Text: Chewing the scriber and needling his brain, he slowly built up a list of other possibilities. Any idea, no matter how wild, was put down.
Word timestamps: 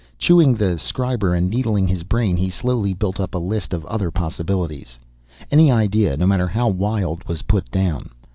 Chewing 0.17 0.55
the 0.55 0.79
scriber 0.79 1.35
and 1.37 1.47
needling 1.47 1.87
his 1.87 2.01
brain, 2.01 2.35
he 2.35 2.49
slowly 2.49 2.91
built 2.91 3.19
up 3.19 3.35
a 3.35 3.37
list 3.37 3.71
of 3.71 3.85
other 3.85 4.09
possibilities. 4.09 4.97
Any 5.51 5.69
idea, 5.71 6.17
no 6.17 6.25
matter 6.25 6.47
how 6.47 6.69
wild, 6.69 7.23
was 7.25 7.43
put 7.43 7.69
down. 7.69 8.09